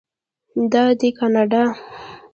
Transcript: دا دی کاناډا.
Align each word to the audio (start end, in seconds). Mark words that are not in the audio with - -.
دا 0.71 0.83
دی 0.99 1.09
کاناډا. 1.17 1.63